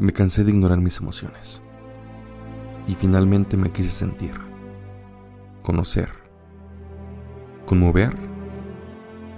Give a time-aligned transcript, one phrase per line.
[0.00, 1.60] Me cansé de ignorar mis emociones.
[2.88, 4.32] Y finalmente me quise sentir,
[5.62, 6.08] conocer,
[7.66, 8.16] conmover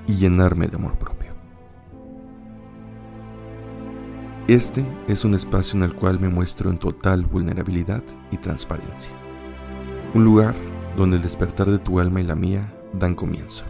[0.06, 1.32] y llenarme de amor propio.
[4.46, 9.12] Este es un espacio en el cual me muestro en total vulnerabilidad y transparencia.
[10.14, 10.54] Un lugar
[10.96, 13.64] donde el despertar de tu alma y la mía dan comienzo,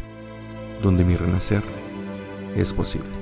[0.82, 1.62] donde mi renacer
[2.54, 3.21] es posible.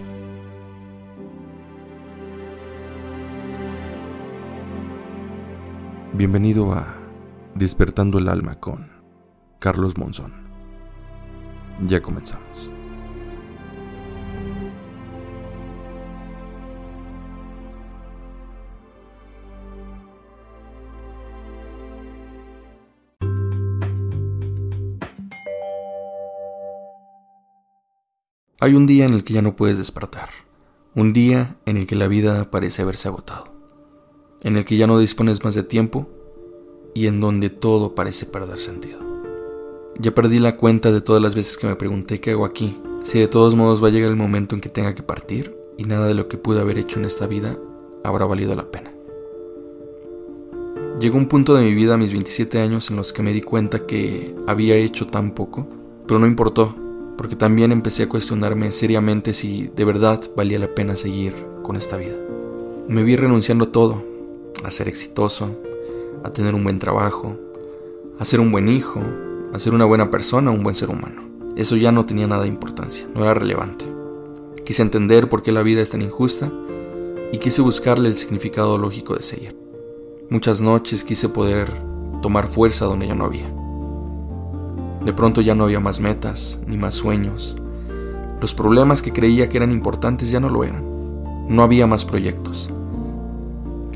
[6.13, 6.99] Bienvenido a
[7.55, 8.91] Despertando el Alma con
[9.61, 10.33] Carlos Monzón.
[11.87, 12.73] Ya comenzamos.
[28.59, 30.29] Hay un día en el que ya no puedes despertar,
[30.97, 33.60] un día en el que la vida parece haberse agotado,
[34.43, 36.09] en el que ya no dispones más de tiempo
[36.95, 38.99] y en donde todo parece perder sentido.
[39.99, 43.19] Ya perdí la cuenta de todas las veces que me pregunté qué hago aquí, si
[43.19, 46.07] de todos modos va a llegar el momento en que tenga que partir y nada
[46.07, 47.59] de lo que pude haber hecho en esta vida
[48.05, 48.93] habrá valido la pena.
[51.01, 53.41] Llegó un punto de mi vida a mis 27 años en los que me di
[53.41, 55.67] cuenta que había hecho tan poco,
[56.07, 56.75] pero no importó,
[57.17, 61.97] porque también empecé a cuestionarme seriamente si de verdad valía la pena seguir con esta
[61.97, 62.17] vida.
[62.89, 64.03] Me vi renunciando a todo,
[64.65, 65.57] a ser exitoso,
[66.25, 67.37] a tener un buen trabajo,
[68.19, 69.01] a ser un buen hijo,
[69.53, 71.23] a ser una buena persona, un buen ser humano.
[71.57, 73.87] Eso ya no tenía nada de importancia, no era relevante.
[74.65, 76.51] Quise entender por qué la vida es tan injusta
[77.33, 79.57] y quise buscarle el significado lógico de seguir.
[80.29, 81.69] Muchas noches quise poder
[82.23, 83.53] tomar fuerza donde ya no había.
[85.05, 87.57] De pronto ya no había más metas, ni más sueños.
[88.41, 90.85] Los problemas que creía que eran importantes ya no lo eran.
[91.49, 92.71] No había más proyectos.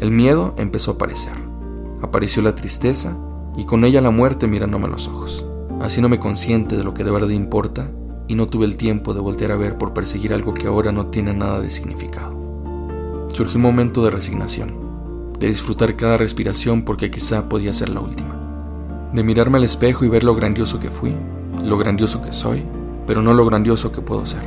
[0.05, 1.33] El miedo empezó a aparecer.
[2.03, 3.17] Apareció la tristeza
[3.57, 5.47] y con ella la muerte mirándome a los ojos.
[5.81, 7.91] Así no me consciente de lo que de verdad importa
[8.29, 11.07] y no tuve el tiempo de voltear a ver por perseguir algo que ahora no
[11.07, 12.39] tiene nada de significado.
[13.33, 18.43] Surgió un momento de resignación, de disfrutar cada respiración porque quizá podía ser la última
[19.15, 21.17] de mirarme al espejo y ver lo grandioso que fui,
[21.65, 22.63] lo grandioso que soy,
[23.07, 24.43] pero no lo grandioso que puedo ser,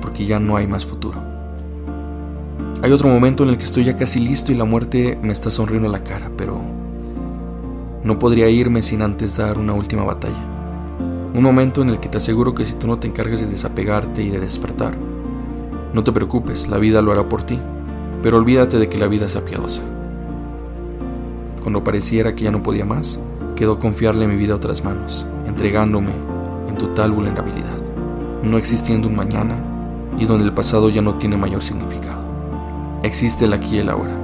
[0.00, 1.31] porque ya no hay más futuro.
[2.82, 5.52] Hay otro momento en el que estoy ya casi listo y la muerte me está
[5.52, 6.60] sonriendo la cara, pero
[8.02, 10.44] no podría irme sin antes dar una última batalla.
[11.32, 14.24] Un momento en el que te aseguro que si tú no te encargas de desapegarte
[14.24, 14.96] y de despertar,
[15.94, 17.56] no te preocupes, la vida lo hará por ti,
[18.20, 19.82] pero olvídate de que la vida sea piadosa.
[21.62, 23.20] Cuando pareciera que ya no podía más,
[23.54, 26.10] quedó confiarle mi vida a otras manos, entregándome
[26.68, 27.78] en total vulnerabilidad,
[28.42, 29.54] no existiendo un mañana
[30.18, 32.11] y donde el pasado ya no tiene mayor significado.
[33.02, 34.14] Existe el aquí y el ahora,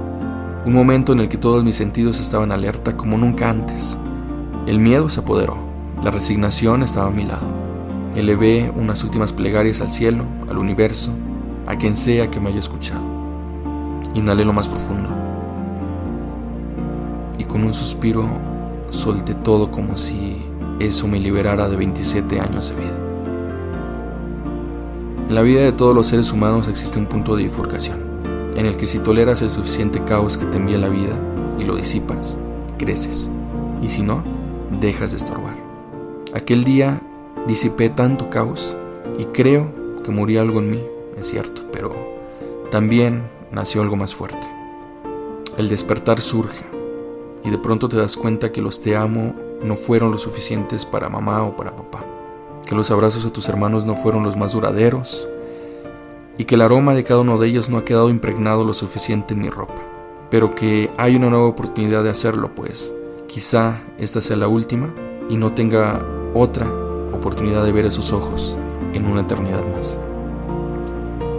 [0.65, 3.97] un momento en el que todos mis sentidos estaban alerta como nunca antes.
[4.67, 5.57] El miedo se apoderó,
[6.03, 7.45] la resignación estaba a mi lado.
[8.15, 11.11] Elevé unas últimas plegarias al cielo, al universo,
[11.67, 13.01] a quien sea que me haya escuchado.
[14.13, 15.09] Inhalé lo más profundo
[17.39, 18.27] y con un suspiro
[18.89, 20.37] solté todo como si
[20.79, 22.97] eso me liberara de 27 años de vida.
[25.27, 28.08] En la vida de todos los seres humanos existe un punto de bifurcación,
[28.55, 31.17] en el que si toleras el suficiente caos que te envía la vida
[31.57, 32.37] y lo disipas,
[32.77, 33.29] creces,
[33.81, 34.23] y si no,
[34.79, 35.55] dejas de estorbar.
[36.33, 37.01] Aquel día
[37.47, 38.75] disipé tanto caos
[39.17, 39.71] y creo
[40.03, 40.83] que murió algo en mí,
[41.17, 41.93] es cierto, pero
[42.71, 44.47] también nació algo más fuerte.
[45.57, 46.65] El despertar surge
[47.43, 51.09] y de pronto te das cuenta que los te amo no fueron lo suficientes para
[51.09, 52.05] mamá o para papá,
[52.65, 55.27] que los abrazos a tus hermanos no fueron los más duraderos
[56.39, 59.33] y que el aroma de cada uno de ellos no ha quedado impregnado lo suficiente
[59.33, 59.75] en mi ropa,
[60.31, 62.93] pero que hay una nueva oportunidad de hacerlo, pues
[63.27, 64.87] quizá esta sea la última
[65.29, 66.01] y no tenga
[66.33, 66.65] otra
[67.11, 68.57] oportunidad de ver esos ojos
[68.93, 69.99] en una eternidad más.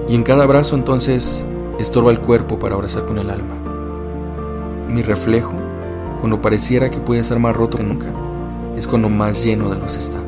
[0.07, 1.47] Y en cada abrazo entonces
[1.79, 3.55] estorba el cuerpo para abrazar con el alma.
[4.87, 5.55] Mi reflejo
[6.19, 8.13] cuando pareciera que puede ser más roto que nunca,
[8.77, 10.19] es cuando más lleno de luz está.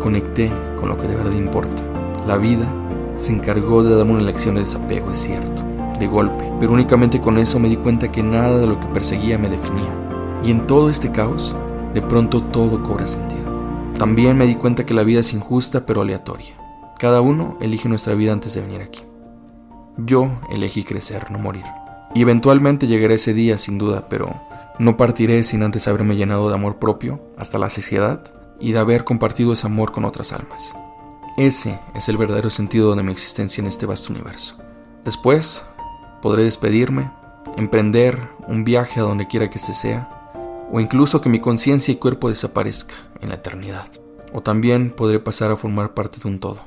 [0.00, 0.50] Conecté
[0.80, 1.82] con lo que de verdad importa.
[2.26, 2.66] La vida
[3.16, 5.62] se encargó de darme una lección de desapego, es cierto,
[5.98, 9.38] de golpe, pero únicamente con eso me di cuenta que nada de lo que perseguía
[9.38, 9.92] me definía.
[10.44, 11.56] Y en todo este caos,
[11.94, 13.44] de pronto todo cobra sentido.
[13.98, 16.54] También me di cuenta que la vida es injusta pero aleatoria.
[16.98, 19.02] Cada uno elige nuestra vida antes de venir aquí.
[19.96, 21.64] Yo elegí crecer, no morir.
[22.14, 24.34] Y eventualmente llegará ese día, sin duda, pero
[24.78, 28.22] no partiré sin antes haberme llenado de amor propio hasta la saciedad
[28.58, 30.74] y de haber compartido ese amor con otras almas.
[31.36, 34.56] Ese es el verdadero sentido de mi existencia en este vasto universo.
[35.04, 35.64] Después
[36.22, 37.10] podré despedirme
[37.56, 40.32] emprender un viaje a donde quiera que este sea,
[40.70, 43.88] o incluso que mi conciencia y cuerpo desaparezca en la eternidad.
[44.32, 46.60] O también podré pasar a formar parte de un todo.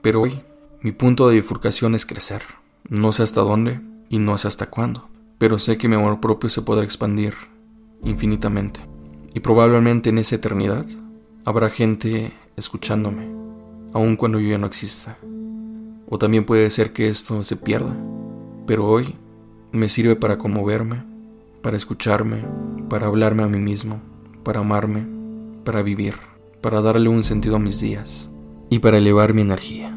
[0.00, 0.42] Pero hoy,
[0.80, 2.42] mi punto de bifurcación es crecer.
[2.88, 6.48] No sé hasta dónde y no sé hasta cuándo, pero sé que mi amor propio
[6.48, 7.34] se podrá expandir
[8.02, 8.80] infinitamente.
[9.34, 10.86] Y probablemente en esa eternidad
[11.44, 13.28] habrá gente escuchándome,
[13.92, 15.16] aun cuando yo ya no exista.
[16.08, 17.94] O también puede ser que esto se pierda,
[18.66, 19.14] pero hoy
[19.72, 21.04] me sirve para conmoverme,
[21.62, 22.44] para escucharme,
[22.88, 24.00] para hablarme a mí mismo,
[24.42, 25.06] para amarme,
[25.64, 26.14] para vivir,
[26.60, 28.30] para darle un sentido a mis días
[28.70, 29.96] y para elevar mi energía.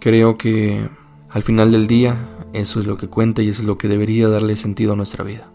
[0.00, 0.88] Creo que
[1.30, 2.16] al final del día
[2.52, 5.50] eso es lo que cuenta y es lo que debería darle sentido a nuestra vida.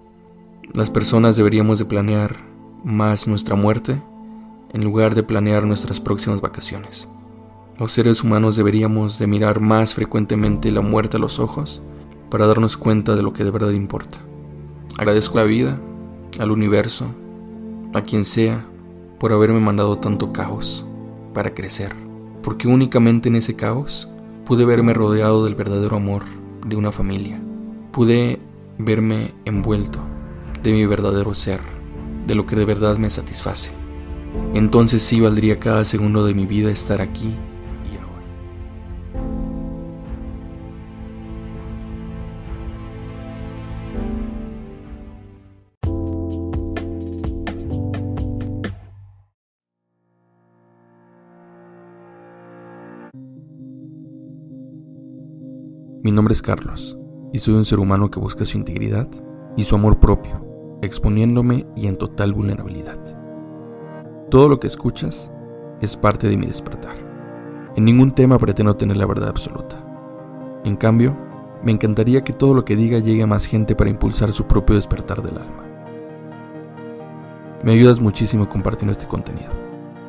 [0.73, 2.37] Las personas deberíamos de planear
[2.83, 4.01] más nuestra muerte
[4.73, 7.07] en lugar de planear nuestras próximas vacaciones.
[7.79, 11.83] Los seres humanos deberíamos de mirar más frecuentemente la muerte a los ojos
[12.29, 14.17] para darnos cuenta de lo que de verdad importa.
[14.97, 15.79] Agradezco a la vida,
[16.39, 17.05] al universo,
[17.93, 18.65] a quien sea,
[19.19, 20.85] por haberme mandado tanto caos
[21.33, 21.93] para crecer,
[22.41, 24.09] porque únicamente en ese caos
[24.45, 26.23] pude verme rodeado del verdadero amor
[26.65, 27.39] de una familia,
[27.91, 28.39] pude
[28.77, 29.99] verme envuelto
[30.63, 31.61] de mi verdadero ser,
[32.25, 33.86] de lo que de verdad me satisface.
[34.53, 37.33] Entonces sí valdría cada segundo de mi vida estar aquí
[56.07, 56.97] Mi nombre es Carlos
[57.33, 59.09] y soy un ser humano que busca su integridad
[59.57, 63.26] y su amor propio, exponiéndome y en total vulnerabilidad.
[64.29, 65.31] Todo lo que escuchas
[65.79, 66.95] es parte de mi despertar.
[67.77, 69.81] En ningún tema pretendo tener la verdad absoluta.
[70.65, 71.15] En cambio,
[71.63, 74.75] me encantaría que todo lo que diga llegue a más gente para impulsar su propio
[74.75, 75.63] despertar del alma.
[77.63, 79.49] Me ayudas muchísimo compartiendo este contenido.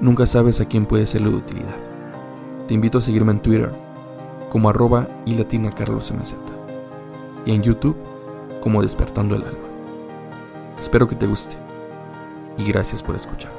[0.01, 1.77] Nunca sabes a quién puede serle de utilidad.
[2.67, 3.73] Te invito a seguirme en Twitter
[4.51, 6.13] como arroba y latina carlos
[7.47, 7.97] y en YouTube
[8.61, 9.69] como despertando el alma.
[10.77, 11.57] Espero que te guste
[12.57, 13.58] y gracias por escuchar.